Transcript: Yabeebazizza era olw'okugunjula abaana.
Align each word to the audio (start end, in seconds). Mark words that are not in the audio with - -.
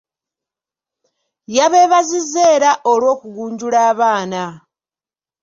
Yabeebazizza 1.55 2.41
era 2.55 2.71
olw'okugunjula 2.91 3.79
abaana. 3.91 4.43